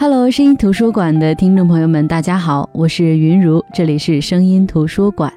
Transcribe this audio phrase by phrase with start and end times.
[0.00, 5.32] Hello，声音图书馆的听众朋友们，大家好，我是云如，这里是声音图书馆。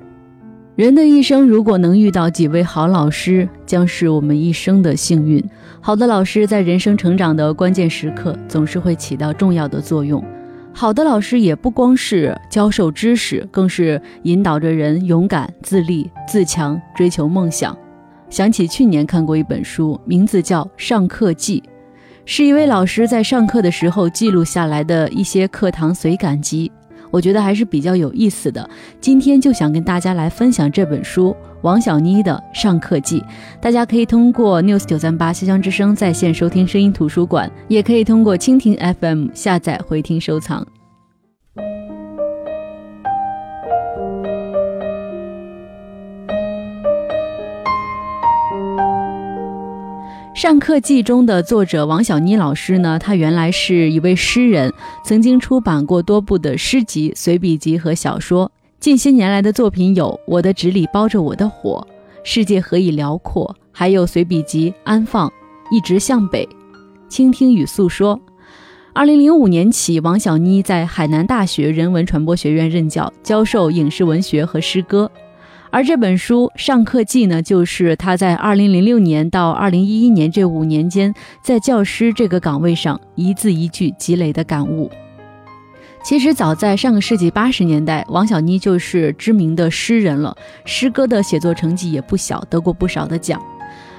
[0.76, 5.44] 人的一生如果能遇到几位好老师，将是我们一生的幸运。
[5.80, 10.24] 好的老师在人生成长的关键时刻，总是会起到重要的作用。
[10.72, 17.76] 好的老师也不光是教授知识，更是引导着人勇敢、自立、自强，追求梦想。
[18.30, 21.64] 想起去年看过一本书，名字叫《上课记》。
[22.26, 26.72] 是一位老师在上课的时候记录下来的一些课堂随感集，
[27.10, 28.70] 我觉得还是比较有意思的。
[29.00, 33.20] 今天就想跟大家来分享这本书王小妮的《上课记》，
[33.60, 40.62] 大家可以通过 news 九三八西江之声在线收听声音图书馆，也可以通过蜻蜓 FM 下载回听收藏。
[50.42, 54.74] 《上课记》中的作者王小妮老师呢，她原来是一位诗人，
[55.06, 58.52] 曾经出版过多部的诗集、随笔集和小说。
[58.80, 61.88] 近些年来的作品有《我的纸里包着我的火》
[62.24, 65.30] 《世界何以辽阔》，还有随笔集《安放》
[65.70, 66.44] 《一直向北》
[67.08, 68.18] 《倾听与诉说》。
[68.94, 75.12] 二零零五年起，王小妮在海南大学人文传播学院任教，教授影视文学和诗歌。
[75.74, 84.92] 而这本书《上课记》呢，就是他在二零零六年到二零一一年这五年间，在教师这个岗位上一字一句积累的感悟。
[86.04, 93.42] 其实早在上个世纪八十年代，王小妮就是知名的诗人了，诗歌的写作成绩也不小，得过不少的奖。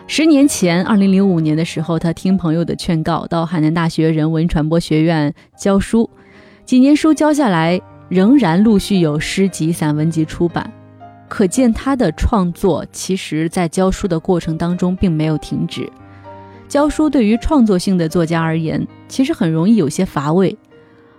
[0.07, 6.11] 十年前，二零零五年的时候，他听朋友的劝告，到海南大学人文传播学院教书，
[6.67, 10.70] 几年书教下来，仍然陆续有诗集、散文集出版。
[11.33, 15.91] 可见他的创作，其实在教书的过程当中并没有停止。
[16.69, 20.55] 教书对于创作性的作家而言，其实很容易有些乏味。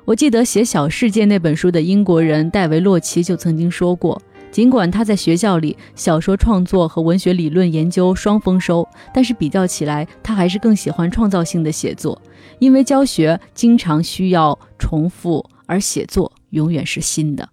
[0.05, 4.21] 我记得写《小世界》那本书的英国人戴维·洛奇就曾经说过，
[4.51, 12.21] 尽管他在学校里小说创作和文学理论研究双丰收，但是比较起来，他还是更喜欢创造性的写作，
[12.59, 17.49] 因为教学经常需要重复，而写作永远是新的。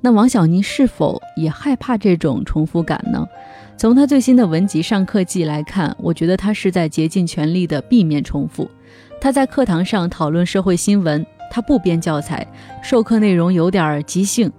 [0.00, 3.26] 那王小妮是否也害怕这种重复感呢？
[3.76, 8.70] 从她最新的文集《上课记》来看，我觉得她是在竭尽全力的避免重复。
[9.20, 12.46] 她在课堂上讨论社会新闻，她不编教材，
[12.82, 14.50] 授课内容有点即兴，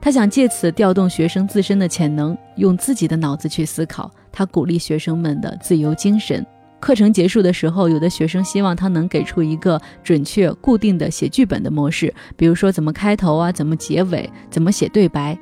[0.00, 4.10] 她想借此调动学生自身的潜能，用自己的脑子去思考。
[4.32, 6.44] 她鼓励学生们的自由精神。
[6.80, 15.38] 课程结束的时候，有的学生希望他能给出一个准确、固定的写剧本的模式，比如说怎么开头啊，怎么结尾，怎么写对白。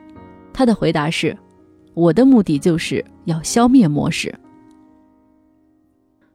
[0.52, 1.36] 他的回答是
[1.94, 4.34] ：“我的目的就是要消灭模式。”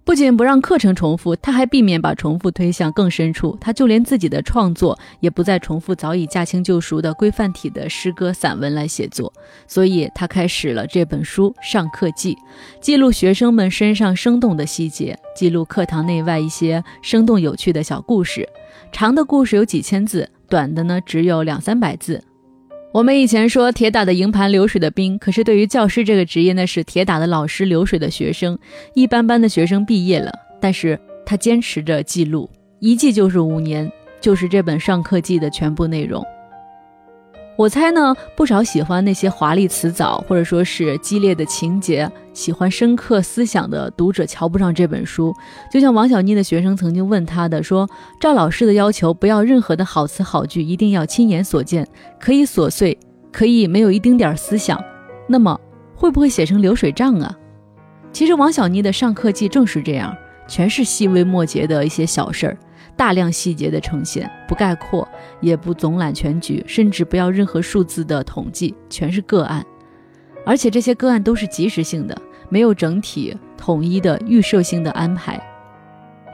[0.05, 3.57] 不仅不让课程重复，他还避免把重复推向更深处。
[3.61, 9.31] 他就连自己的创作也不再重复早已驾轻就熟的规范体的诗歌、散文来写作。
[9.65, 12.35] 所以，他开始了这本书《上课记》，
[12.81, 18.47] 记录学生们身上生动的细节，记录课堂内外一些生动有趣的小故事。
[18.91, 22.21] 长的故事有几千字，短的呢只有两三百字。
[22.93, 28.55] 我们以前说铁打的营盘流水的兵，可是对于教师这个职业，那是铁打的老师流水的学生。
[28.93, 30.31] 一般般的学生毕业了，
[30.61, 32.47] 但是他坚持着记录，
[32.79, 36.23] 一记就是五年，就是这本上课记的全部内容。
[37.55, 45.31] 我猜呢，不少喜欢那些华丽辞藻或者说是激烈的情节、喜欢深刻思想的读者瞧不上这本书。
[45.71, 47.87] 就像王小妮的学生曾经问他的说
[48.19, 51.87] ：“赵老师的要求，不要任何的好词好句，一定要亲眼所见，
[52.19, 52.97] 可以琐碎，
[53.31, 54.83] 可以没有一丁点儿思想。
[55.27, 55.57] 那么
[55.95, 57.37] 会不会写成流水账啊？”
[58.11, 60.15] 其实王小妮的上课记正是这样，
[60.47, 62.57] 全是细微末节的一些小事儿。
[62.95, 65.07] 大量细节的呈现，不概括，
[65.41, 69.65] 也不总揽全局，甚至不要任何数字的统计，全是个案，
[70.45, 72.15] 而且这些个案都是及时性的，
[72.49, 75.41] 没有整体统一的预设性的安排。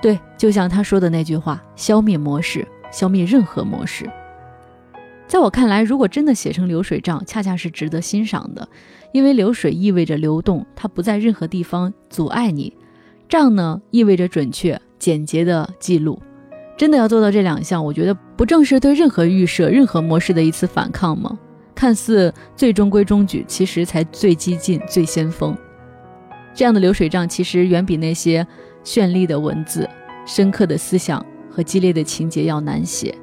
[0.02, 4.10] 对，就像他说的那句话：“消灭模式，消灭任何模式。”
[5.28, 8.68] 在我看来，如果真的写成流水账，恰恰是值得欣赏的，
[9.12, 12.74] 因为流水意味着流动，它不在任何地方阻碍你；
[13.28, 16.20] 账呢，意味着准确、简洁的记录。
[16.80, 21.38] 真的要做到这两项，我觉得不正是对任何预设、任何模式的一次反抗吗？
[21.76, 25.54] 看似最中规中矩，其实才最激进、最先锋。
[26.54, 28.48] 这样的流水账，其实远比那些
[28.86, 29.86] 绚丽的文字、
[30.26, 33.14] 深刻的思想和激烈的情节要难写，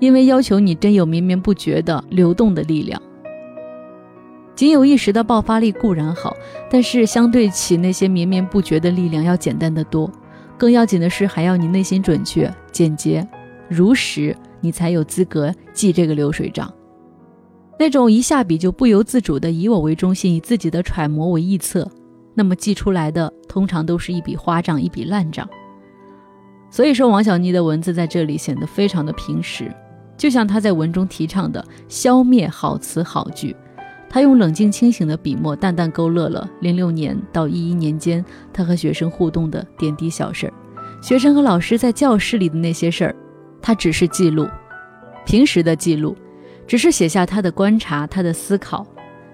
[0.00, 3.00] 因为要求你真有绵绵不绝的流动的力量。
[4.56, 6.36] 仅有一时的爆发力固然好，
[6.68, 10.10] 但是相对起那些绵绵不绝的力量，要简单的多。
[10.56, 13.26] 更要紧的是，还要你内心准确、简洁、
[13.68, 16.72] 如实，你才有资格记这个流水账。
[17.78, 21.90] 那种一下笔就不由自主的以我为中心，以自己的揣摩为臆测，
[22.34, 25.48] 那么记出来的通常都是一笔花账，一笔烂账。
[26.70, 29.74] 所以说，王小妮的文字在这里显得非常的平实，
[30.16, 33.54] 就像她在文中提倡的“消灭好词好句”。
[34.14, 40.52] 他用冷静清醒的笔墨，淡淡勾勒了零六年到一一年间他和学生互动的点滴小事儿，
[41.02, 43.16] 学生和老师在教室里的那些事儿，
[43.60, 44.46] 他只是记录，
[45.26, 46.16] 平时的记录。
[46.64, 48.86] 只是写下他的观察，他的思考，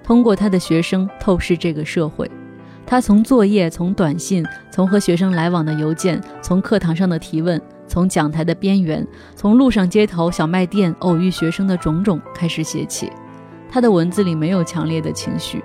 [0.03, 2.29] 通过他的学生透视这个社会。
[2.87, 4.43] 他从作业，从短信，
[4.73, 9.07] 从和学生来往的邮件，从课堂上的提问，从讲台的边缘，
[9.37, 13.13] 从路上、街头、小卖店偶遇学生的种种开始写起。
[13.71, 15.63] 他的文字里没有强烈的情绪，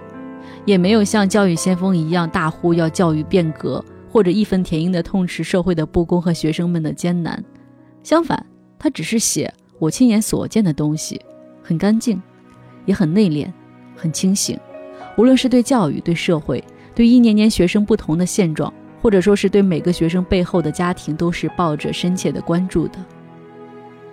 [0.63, 7.44] 也没有像教育先锋一样大呼要教育变革，或者义愤填膺地痛斥社会的不公和学生们的艰难。
[8.04, 8.46] 相反，
[8.78, 11.19] 他只是写我亲眼所见的东西。
[11.63, 12.22] 很干净，
[12.86, 13.52] 也很内敛，
[13.96, 14.56] 很清醒。
[15.18, 16.63] 无论是对教育、对社会、
[16.94, 23.00] 对一年年学生不同的现状，或者说是对每个学生背后的家庭，都是抱着深切的关注的。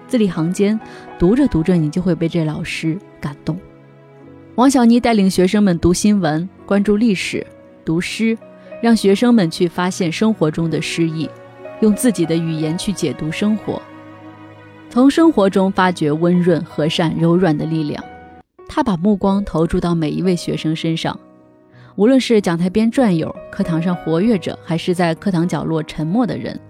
[0.09, 0.81] 字里行间，
[1.19, 3.59] 读着读着，你就会被这老师感动。
[4.55, 7.45] 王小妮带领学生们读新闻、关注历史、
[7.87, 8.37] 读诗，
[8.83, 11.27] 让学生们去发现生活中的诗意，
[11.81, 13.81] 用自己的语言去解读生活。
[14.91, 18.05] 从生活中发掘温润、和善、柔软的力量，
[18.69, 21.19] 他把目光投注到每一位学生身上，
[21.97, 26.61] 无论是讲台边转悠、课堂上活跃着，还是在课堂角落沉默的人，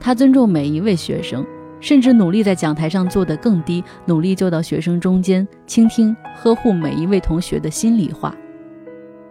[0.00, 1.44] 他尊重每一位学生，
[1.86, 8.34] 甚至努力在讲台上坐得更低，努力坐到学生中间，倾听、呵护每一位同学的心里话。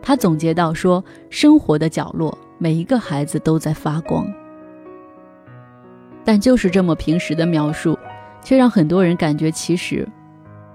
[0.02, 4.26] 他总结到说：“生活的角落，每一个孩子都在发光。”
[6.24, 8.00] 但就是这么平实的描述。
[8.42, 10.08] 却让很多人感觉，其实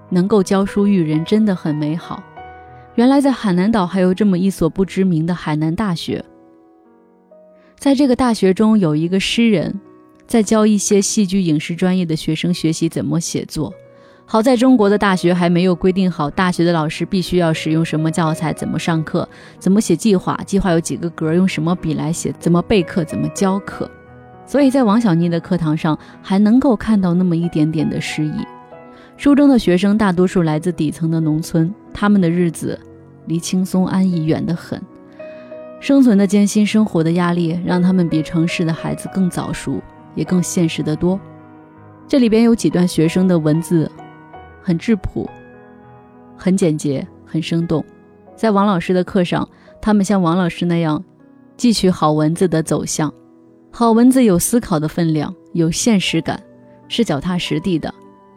[0.09, 2.21] 能够教书育人真的很美好。
[2.93, 6.23] 原来在海南岛还有这么一所不知名的海南大学，
[7.79, 9.79] 在这个大学中有一个诗人，
[10.31, 13.73] 在教一些戏剧影视专业的学生学习怎么写作。
[14.25, 19.27] 好在中国的大学还没有规定好，大学的老师必须要使用什么教材，怎么上课，
[19.59, 23.91] 怎么写计划，计划有几个格，用什么笔来写，怎么备课，怎么教课。
[24.45, 28.31] 所以在王小妮的课堂上，还能够看到那么一点点的诗意。
[29.17, 32.79] 书中的学生大多数来自底层的农村，他们的日子
[33.25, 34.81] 离轻松安逸远得很，
[35.81, 39.81] 生存的艰辛，生活的压力，让他们比城市的孩子更早熟，
[40.15, 41.19] 也更现实的多。
[42.07, 43.89] 这里边有几段学生的文字，
[44.61, 45.29] 很质朴，
[46.35, 47.83] 很简洁，很生动。
[48.35, 49.47] 在王老师的课上，
[49.81, 51.03] 他们像王老师那样，
[51.57, 53.13] 汲取好文字的走向。
[53.71, 56.41] 好文字有思考的分量，有现实感，
[56.89, 57.93] 是脚踏实地的。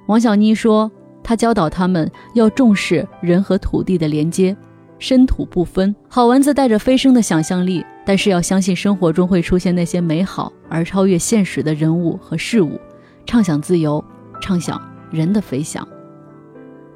[0.07, 0.91] 王小妮说，
[1.23, 4.57] 她教导他们要重视人和土地的连接，
[4.99, 5.95] 深土不分。
[6.09, 12.81] 好文字带着飞升的想象力，但是要相信生活中会出现那些美好而超越现实的人物和事物，
[13.27, 14.03] 畅想自由，
[14.41, 14.81] 畅想
[15.11, 15.87] 人的飞翔。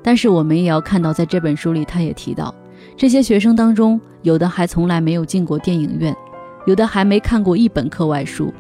[0.03, 2.55] 但是我们也要看到，在这本书里，他也提到，
[2.97, 6.15] 这些学生当中，有的还从来没有进过电影院。
[6.67, 8.53] 有的还没看过一本课外书，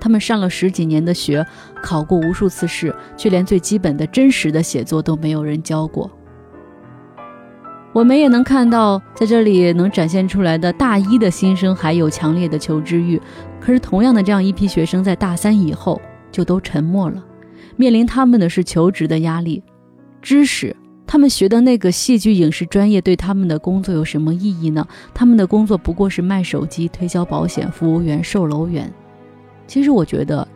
[0.00, 1.46] 他们上了十几年的学，
[1.82, 6.10] 考过无数次试，却连最基本的真实的写作都没有人教过。
[7.92, 13.20] 我们也能看到，在这里能展现出来的大一的新生还有强烈的求知欲，
[13.60, 17.22] 可是同样的这样一批学生在大三以后就都沉默了，
[17.76, 19.62] 面临他们的是求职的压力，
[20.22, 20.74] 知识。
[21.06, 24.86] 他们学的那个戏剧影视专业对他们的工作有什么意义呢？
[25.12, 28.90] 他们的工作不过是卖手机、推销保险、服务员、售楼员。
[29.66, 30.48] 其实我觉得，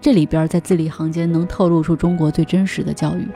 [0.00, 3.26] 这里边在字里行间能透露出中国最真实的教育。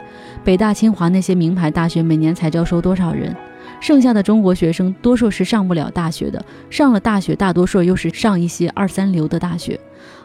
[0.45, 3.35] 北大、清华那些名牌大学每年才招收多少人？
[3.81, 9.79] 剩下的中国学生多数是上不了大学的，上了大学大多数又是上一些二三流的大学。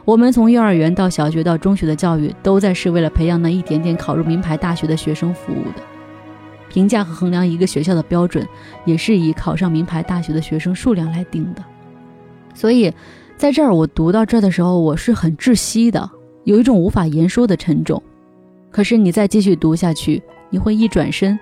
[0.05, 5.81] 我们从幼儿园到小学到中学的教育，都在是为了培养那一点点考入名牌大学的学生服务的。
[6.69, 8.47] 评价和衡量一个学校的标准，
[8.85, 11.63] 也是以考上名牌大学的学生数量来定的。
[12.53, 12.93] 所以，
[13.37, 16.09] 在这儿我读到这儿的时候，我是很窒息的，
[16.47, 18.01] 有一种无法言说的沉重。
[18.71, 21.37] 可是你再继续读下去，你会一转身，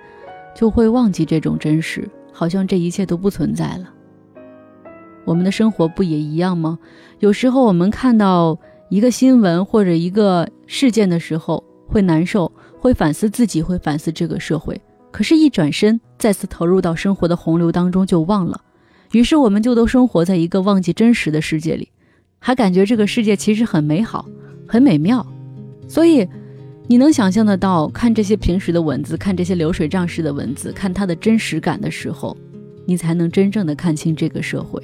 [0.52, 3.94] 就会忘记这种真实，好像这一切都不存在了。
[5.24, 6.76] 我们的生活不也一样吗？
[7.20, 8.58] 有时候我们看到
[8.88, 14.80] 一个新闻或者一个事件的时候，会难受，会反思自己，会反思这个社会。
[15.12, 18.60] 可是，一转身，再次投入到生活的洪流当中，就忘了。
[19.12, 21.90] 于是，我们就都生活在一个忘记真实的世界里，
[22.40, 24.26] 还感觉这个世界其实很美好、
[24.66, 25.24] 很美妙。
[25.88, 26.26] 所以，
[26.86, 32.36] 你能想象得到，看这些平时的文字，看这些流水账式的文字，看它的真实感的时候，
[32.84, 34.82] 你才能真正的看清这个社会。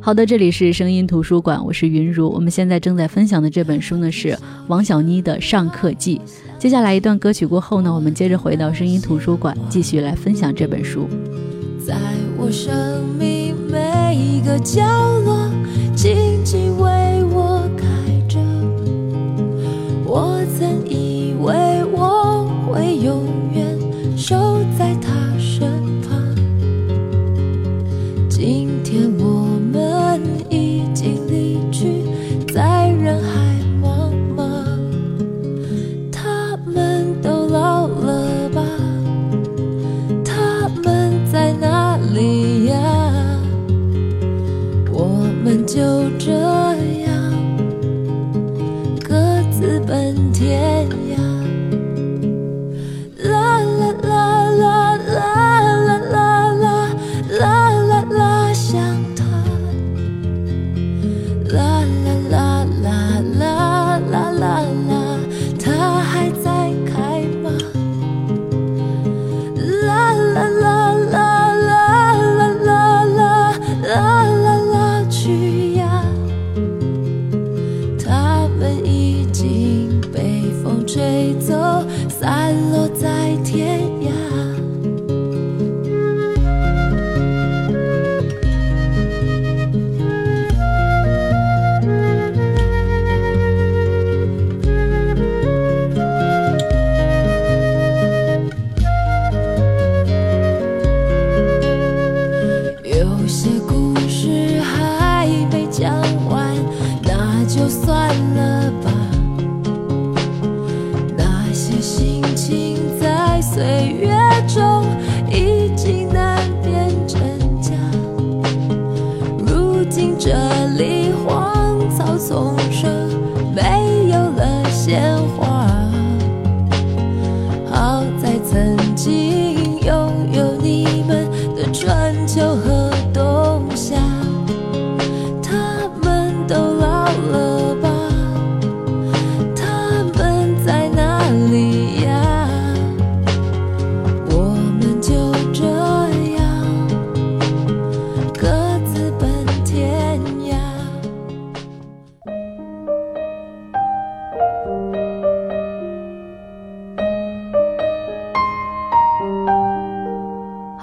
[0.00, 2.30] 好的，这里是声音图书馆，我是云如。
[2.30, 6.18] 我们现在正在分享的这本书呢是王小妮的《上课记》。
[6.58, 11.08] 接下来一段歌曲过后呢，我们接着回到声音图书馆，继续来分享这本书。
[11.84, 11.96] 在
[12.38, 12.72] 我生
[13.18, 14.82] 命每一个角
[15.24, 15.50] 落，
[15.96, 17.05] 静静为
[45.76, 46.45] 就这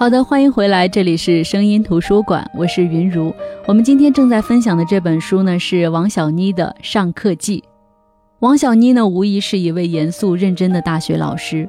[0.04, 3.34] 好的，欢迎回来，这里是声音图书馆，我是云如。
[3.64, 7.60] 我们今天正在分享的这本书呢，是王小妮的《上课记》。
[8.40, 11.66] 王小妮呢，无疑是一位严肃认真的大学老师，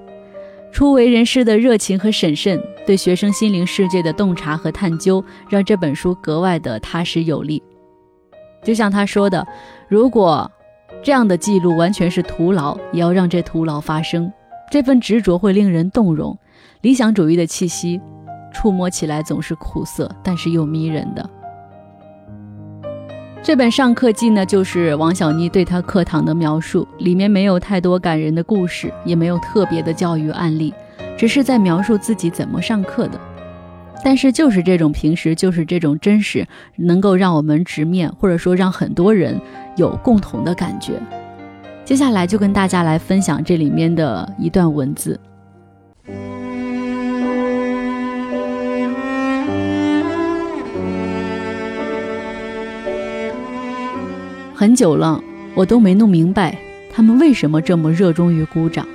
[0.70, 7.64] 初为人师的热情和审慎，对学生心灵世界的洞察和探究，让这本书格外的踏实有力。
[8.62, 9.48] 就像他说的，
[9.88, 10.52] 如果
[11.02, 14.30] 这样的记录完全是徒劳，也要让这徒劳发生。
[14.70, 16.38] 这份执着会令人动容，
[16.82, 18.02] 理想主义的气息。
[18.56, 21.30] 触摸起来总是苦涩，但是又迷人的。
[23.44, 30.74] 这本上课记呢，就是王小妮对她课堂的描述，里面没有太多感人的故事，也没有特别的教育案例，
[31.18, 33.20] 只是在描述自己怎么上课的。
[34.04, 36.48] 但是就是这种平时，就是这种真实，
[36.78, 39.40] 能够让我们直面，或者说让很多人
[39.76, 40.94] 有共同的感觉。
[41.84, 45.20] 接下来就跟大家来分享这里面的一段文字。
[54.56, 55.22] 很久了，
[55.54, 56.58] 我都没弄明白
[56.90, 58.88] 他们为什么这么热衷于鼓掌。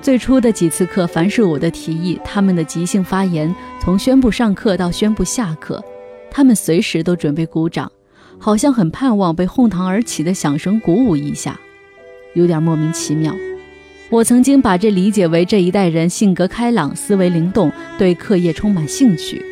[0.00, 5.82] 最初的几次课，凡是我的提议，他们的即兴发言，从宣布上课到宣布下课，
[6.30, 7.90] 他们随时都准备鼓掌，
[8.38, 11.58] 好像很盼望被哄堂而起的响声鼓舞一下，
[12.34, 13.34] 有点莫名其妙。
[14.08, 19.44] 我曾经把这理解为这一代人性格开朗、思维灵动，对课业充满兴趣。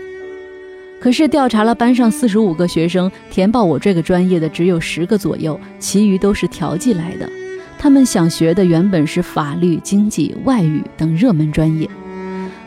[1.00, 7.28] 可是调查了班上四十五个学生，填报我这个专业的只有十个左右，其余都是调剂来的。
[7.78, 11.88] 他们想学的原本是法律、经济、外语等热门专业。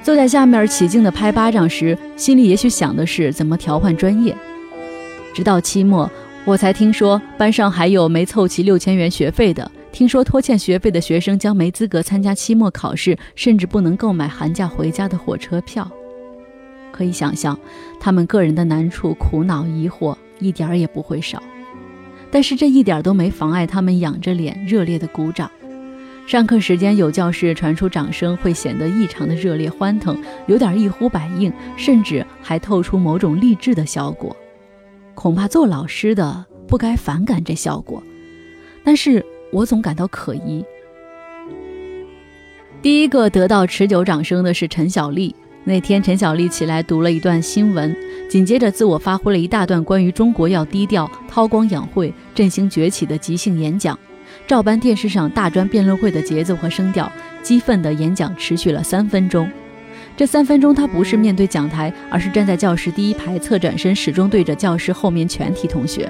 [0.01, 4.35] 坐在下面起劲地拍巴掌时，心里也许想的是怎么调换专业。
[5.33, 6.09] 直到期末，
[6.45, 9.69] 我才听说班上还有没凑齐六千元学费的。
[9.91, 15.91] 听说拖欠学费的学生将没资格参加期末考试，甚至不能购买寒假回家的火车票。
[17.01, 17.59] 可以想象，
[17.99, 21.41] 他们个人的难处、苦恼、疑惑一点儿也不会少。
[22.29, 25.49] 但是这一点都没妨碍他们仰着脸热烈的鼓掌。
[26.27, 30.15] 上课时间有教室传出掌声，会显得异常的热烈欢腾，
[30.45, 34.37] 有点一呼百应，甚至还透出某种励志的效果。
[35.15, 38.03] 恐怕做老师的不该反感这效果，
[38.83, 40.63] 但是我总感到可疑。
[42.79, 45.35] 第一个得到持久掌声的是陈小丽。
[45.63, 47.95] 那天，陈小丽起来读了一段新闻，
[48.27, 53.97] 紧接着自我发挥了一大段关于中国要低调、韬光养晦、振兴崛起的即兴演讲，
[54.47, 57.11] 照搬电视上大专辩论会的节奏和声调，
[57.43, 59.47] 激愤的演讲持续了三分钟。
[60.17, 66.09] 这三分钟，他不是面对讲台，而是站在教室第一排，侧转身，始终对着教室后面全体同学。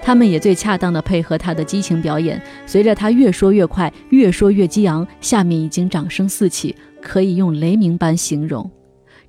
[0.00, 2.40] 他们也最恰当的配合他的激情表演。
[2.64, 8.70] 随着他越说越快，越说越激昂，下面已经掌声四起，可以用雷鸣般形容。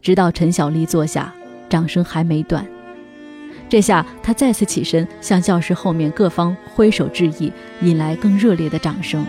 [0.05, 1.33] 直到陈小丽坐下，
[1.67, 2.63] 掌声还没断。
[3.67, 9.25] 这下他再次起身，向教室后面各方挥手致意，引来更热烈的掌声。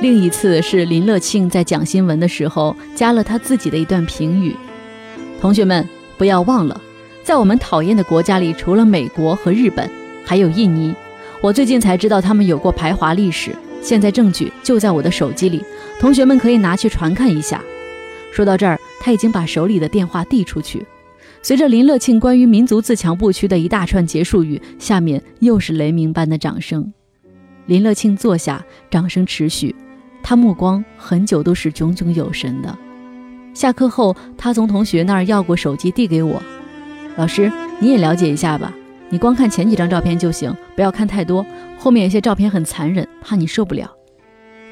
[0.00, 4.56] 另一次是林乐庆在讲新闻的时候，加了他自己的一段评语
[5.38, 6.80] ：“同学们，不要忘了，
[7.22, 9.86] 在我们讨厌的国家里，除了美国和日本，
[10.24, 10.94] 还有印尼。
[11.42, 15.62] 我最近才知道他们有过排华历史，现在证据就在我的手机里，
[16.00, 17.62] 同学们可以拿去传看一下。”
[18.32, 20.86] 说到这儿，他已经把手里的电话递出去。
[21.42, 26.92] 随着林乐庆关于民族自强不屈的一大串结束语，下面又是雷鸣般的掌声。
[27.66, 29.74] 林乐庆坐下，掌声持续。
[30.22, 32.78] 他目光很久都是炯炯有神的。
[33.54, 36.40] 下课后，他从同学那儿要过手机，递给我
[37.18, 38.72] ：“老师，你也了解一下吧。
[39.10, 41.44] 你光看前几张照片就行，不要看太多。
[41.76, 43.90] 后面有些照片很残忍，怕你受不了。”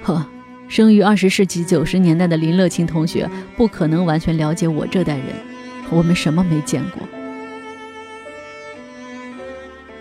[0.03, 0.25] 呵。
[0.71, 5.27] 生于二十世纪九十年代的林乐清同学不可能完全了解我这代人，
[5.91, 7.03] 我们什么没见过。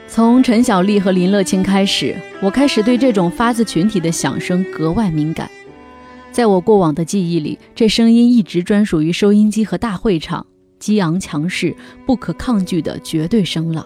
[0.07, 5.49] 从陈小丽和林乐清开始，我开始对这种发自群体的响声格外敏感。
[6.31, 10.45] 在我过往的记忆里，这声音一直专属于收音机和大会场，
[10.77, 13.83] 激昂强势、不可抗拒的绝对声浪。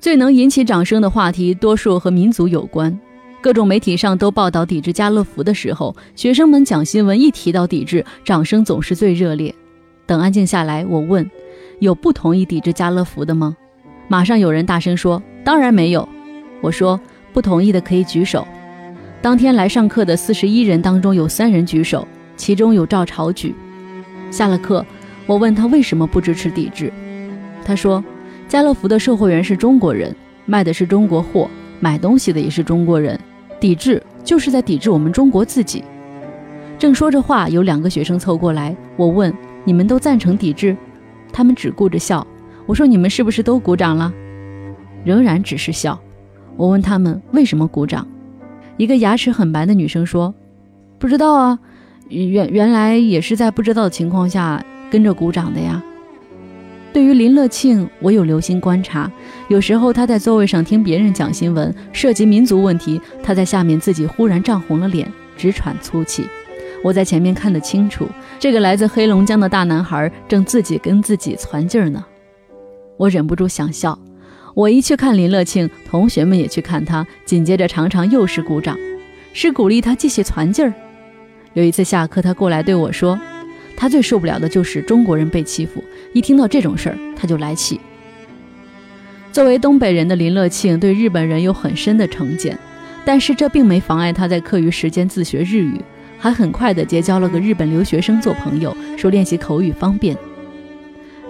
[0.00, 2.98] 最能引起掌声的话题，多数和民族有关。
[3.42, 9.52] 各种媒体上都报道抵制家乐福的时候，学生们讲新闻一提到抵制，掌声总是最热烈。
[10.06, 11.28] 等安静下来，我问
[11.80, 13.56] ：“有不同意抵制家乐福的吗？”
[14.06, 16.08] 马上有人大声说：“当然没有。”
[16.62, 17.00] 我说
[17.34, 18.46] ：“不同意的可以举手。”
[19.20, 23.52] 当天来上课的四十一人当中有三人举手，其中有赵朝举。
[24.30, 24.86] 下了课，
[25.26, 26.92] 我问他为什么不支持抵制，
[27.64, 28.04] 他说
[28.46, 30.14] ：“家乐福的售货员是中国人，
[30.46, 31.50] 卖的是中国货，
[31.80, 33.18] 买东西的也是中国人。”
[33.62, 35.84] 抵制就是在抵制我们中国自己。
[36.80, 40.76] 正说着话，有两个学生凑过来，我问：“你们都赞成抵制？”
[41.32, 42.26] 他们只顾着笑。
[42.66, 44.12] 我说：“你们是不是都鼓掌了？”
[45.06, 45.96] 仍然只是笑。
[46.56, 48.04] 我问他们为什么鼓掌，
[48.78, 50.34] 一个牙齿很白的女生说
[50.98, 51.56] ：“不知道啊，
[52.08, 55.80] 原原来也是在不知道的情况下跟着鼓掌的呀。”
[56.92, 59.08] 对于林乐庆，我有留心观察。
[59.48, 66.24] 有时候他在座位上听别人讲新闻，涉及民族问题，他在下面自己忽然涨红了脸，直喘粗气。
[66.82, 68.06] 我在前面看得清楚，
[68.38, 72.04] 这个来自黑龙江的大男孩正自己跟自己攒劲儿呢。
[72.96, 73.98] 我忍不住想笑。
[74.54, 78.78] 我一去看林乐庆，同学们也去看他，紧接着常常又是鼓掌，
[79.32, 80.72] 是鼓励他继续攒劲儿。
[81.54, 83.18] 有一次下课，他过来对我说。
[83.74, 87.80] 他最受不了的就是中国人被欺负，一听到这种事儿他就来气。
[89.32, 92.56] 作为东北人的林乐庆对日本人有很深的成见，
[93.02, 95.80] 但是这并没妨碍他在课余时间自学日语，
[96.18, 100.14] 还很快的结交了个日本留学生做朋友，说练习口语方便。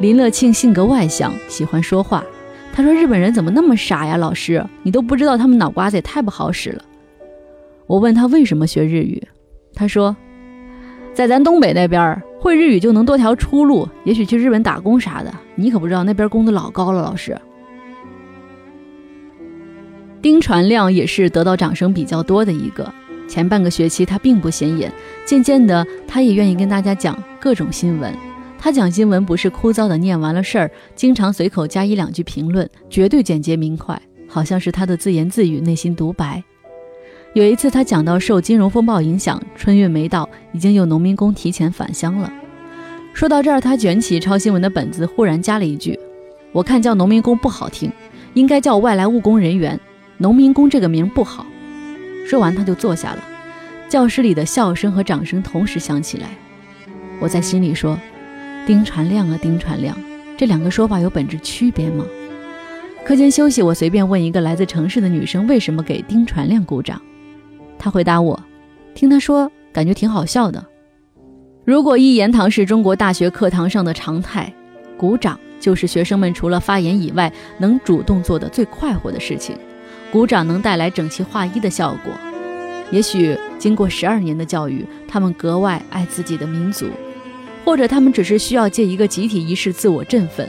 [0.00, 2.24] 林乐庆性格外向，喜欢说话。
[2.72, 6.82] 他说：“日本人怎么那么傻呀，老师，你都不知道他们脑瓜子也太不好使了。”
[7.86, 9.22] 我问他为什么学日语，
[9.74, 10.16] 他说
[11.14, 15.32] ：“在咱东北那边。”会日语就能多条出路，也许去日本打工啥的。
[15.54, 17.40] 你可不知道那边工资老高了，老师。
[20.22, 22.90] 丁传亮也是得到掌声比较多的一个。
[23.28, 24.92] 前半个学期他并不显眼，
[25.26, 28.14] 渐渐的他也愿意跟大家讲各种新闻。
[28.58, 36.42] 他讲新闻不是枯燥的念完了事儿，经常随口加一两句评论，绝对简洁明快，好像是他的自言自语，内心独白。
[37.34, 42.32] 有一次，他讲到受金融风暴影响，春运没到，已经有农民工提前返乡了。
[43.14, 45.98] 说到这儿，他卷起抄新闻的本子，忽然加了一句
[46.52, 47.90] ：“我看叫农民工不好听，
[48.34, 49.80] 应该叫外来务工人员。
[50.22, 51.44] 农民工这个名不好。”
[52.24, 53.24] 说完，他就坐下了。
[53.88, 56.28] 教室里的笑声和掌声同时响起来。
[57.20, 57.98] 我在心里说
[58.64, 59.94] ：“丁传亮啊，丁传亮，
[60.36, 62.06] 这两个说法有本质区别吗？”
[63.04, 67.02] 课间休息，我随便问一个来自城市的女生：“为什么给丁传亮鼓掌？”
[67.76, 68.40] 她回答我，
[68.94, 70.64] 听他说，感觉挺好笑的。
[71.64, 74.52] 如果一言堂是中国大学课堂上的常态，
[74.96, 79.56] 鼓掌就是学生们除了发言以外能主动做的最快活的事情。
[80.12, 82.12] 鼓掌能带来整齐划一的效果。
[82.90, 86.86] 也许经过十二年的教育，他们格外爱自己的民族，
[87.64, 90.46] 或者他们只是需要借一个集体仪式自我振奋。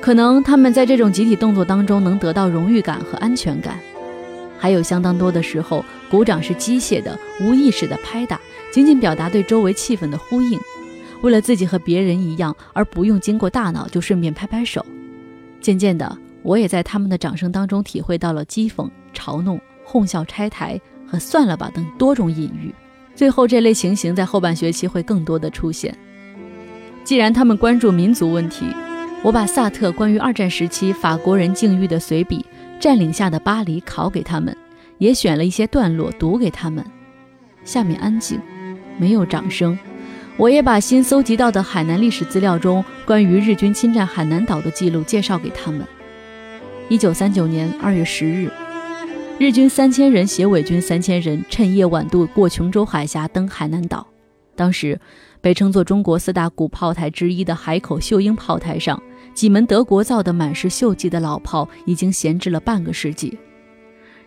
[0.00, 3.78] 可能他们在这种集体动作当中能得到荣誉感和安全感。
[4.58, 8.40] 还有相当多的时候，鼓掌是机械的、无意识的拍打，
[8.72, 10.58] 仅仅表达对周围气氛的呼应，
[11.20, 14.86] 为了自己和别人一样，而不用经过大脑就顺便拍拍手。
[15.60, 22.74] 渐渐的，我也在他们的掌声当中体会到了讥讽、嘲弄、哄笑、拆台和算了吧等多种隐喻。
[23.14, 25.96] 最后，这类情形在后半学期会更多的出现。
[27.04, 28.66] 既然他们关注民族问题。
[29.24, 32.38] 我把萨特关于二战时期法国人境遇的随笔
[32.80, 34.56] 《占领下的巴黎》考给他们，
[34.98, 36.84] 也选了一些段落读给他们。
[37.62, 38.40] 下面安静，
[38.98, 39.78] 没有掌声。
[40.36, 45.86] 我也把新搜集到的海南历史资料中关于日军侵占海南岛的记录介绍给他们。
[46.92, 48.50] 一九三九年二月十日，
[49.38, 54.06] 日军三千人携伪军三千人，趁夜晚渡过琼州海峡登海南岛。
[54.54, 55.00] 当时，
[55.40, 59.02] 被称作中国四大古炮台之一的海口秀英炮台上。
[59.32, 63.38] 几门德国造的满是锈迹的老炮已经闲置了半个世纪。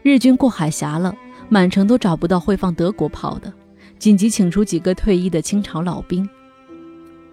[0.02, 1.16] 日军过海峡了，
[1.48, 3.54] 满城都找不到会放德国炮的，
[4.00, 6.28] 紧急请出几个退役的清朝老兵。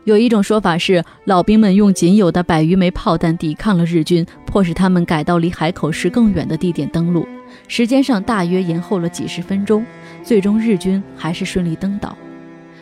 [0.05, 7.25] 有一种说法是，老兵们用仅有的百余枚炮弹抵抗了日军，迫使他们改到离海口市更远的地点登陆，
[7.69, 9.87] 时间上大约延后了几十分钟，
[10.25, 12.17] 最终日军还是顺利登岛。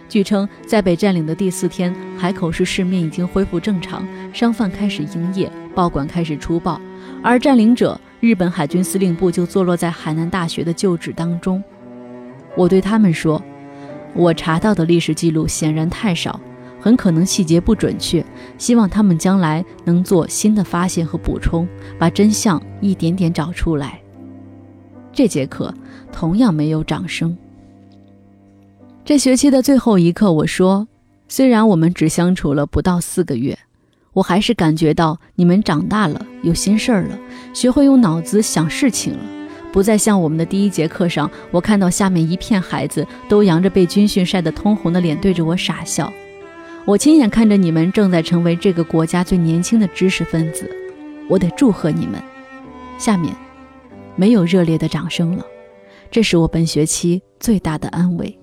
[0.09, 4.03] 据称，在被占领的第四天，海口市市面已经恢复正常，
[4.33, 6.81] 商贩开始营业，报馆开始出报，
[7.23, 11.63] 而占领者日本海军司令部就坐落在海南大学的旧址当中。
[12.57, 13.41] 我对他们说
[14.15, 16.41] ：“我查到的历史记录显然太少，
[16.81, 18.25] 很可能细节不准确，
[18.57, 24.01] 希望他们将来能做新的发现和补充，把真相一点点找出来。”
[25.13, 25.75] 这节课
[26.13, 27.37] 同样没有掌声。
[29.05, 30.87] 这学期的最后一课，我说，
[31.29, 33.59] 虽然我们只相处了不到四个月，
[34.13, 37.19] 我还是感觉到你们长大了，有心事儿了，
[37.53, 39.19] 学会用脑子想事情了，
[39.73, 46.13] 不再像我们的第一节课上，我看到下面一片孩子都扬着被军训晒得通红的脸对着我傻笑。
[46.91, 50.69] 我亲眼看着你们正在成为这个国家最年轻的知识分子，
[51.29, 52.21] 我得祝贺你们。
[52.99, 53.33] 下面，
[54.17, 55.47] 没有热烈的掌声了，
[56.11, 58.37] 这是我本学期最大的安慰。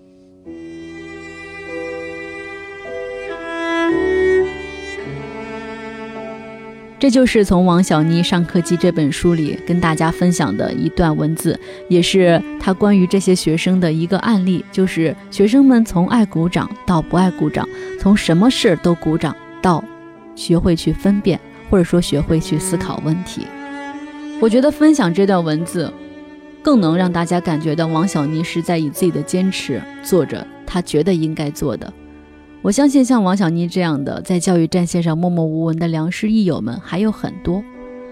[6.99, 19.83] 这就是从王小妮上课记这本书里跟大家分享的一段文字，也是他关于这些学生的一个案例，就是学生们从爱鼓掌到不爱鼓掌，从什么事都鼓掌到
[20.35, 23.45] 学会去分辨，或者说学会去思考问题。
[24.39, 25.93] 我觉得分享这段文字，
[26.63, 31.93] 更能让大家感觉到王小妮是在以自己的坚持做着他觉得应该做的。
[32.63, 37.63] 我相信像王小妮这样的在教育战线上默默无闻的良师益友们还有很多，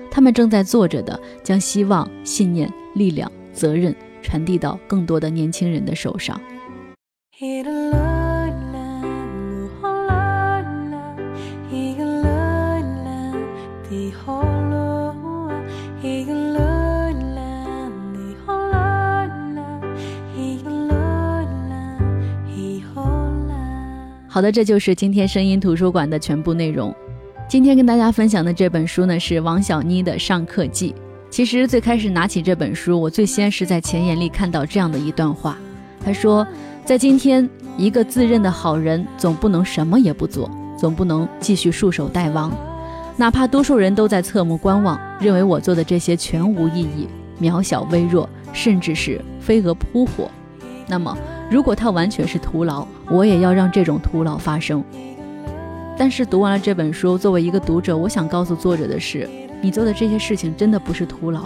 [0.10, 6.40] 他们正在做着的，将希望、信念、力量、责任传递到更多的年轻人的手上。
[24.36, 26.94] 好的，这就是今天声音图书馆的全部内容。
[27.48, 30.92] 今天跟大家分享的这本书呢，是王小妮的《上课记》。
[31.30, 35.58] 其实最开始拿起这本书，我最先是在前言里看到这样的一段话。
[36.04, 36.46] 他说，
[36.84, 42.52] 在今天，一个自认的好人总不能什么也不做，总不能继续束手待亡，
[43.16, 47.08] 哪怕多数人都在侧目观望，认为我做的这些全无意义、
[47.42, 50.30] 渺小微弱，甚至是飞蛾扑火，
[50.90, 51.18] 那么。
[51.50, 54.84] 如果它完全是徒劳，我也要让这种徒劳发生。
[55.98, 59.30] 但是读完了这本书，作为一个读者，我想告诉作者的是：
[59.62, 61.46] 你做的这些事情真的不是徒劳。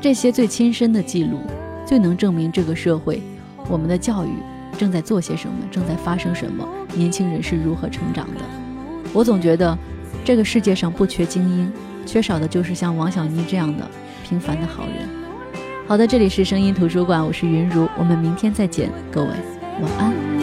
[0.00, 1.38] 这些最亲身的记录，
[1.86, 3.22] 最能证明这个社会、
[3.68, 4.30] 我们的教育
[4.76, 8.40] 正在做些什么，正在发生什么，年轻人是如何成长的。
[9.12, 9.78] 我总觉得，
[10.24, 11.72] 这个世界上不缺精英，
[12.04, 13.88] 缺少的就是像王小妮这样的
[14.28, 15.21] 平凡的好人。
[15.86, 19.28] 好的，这里是声音图书馆，我是云如，我们明天再见，各位
[19.80, 20.41] 晚安。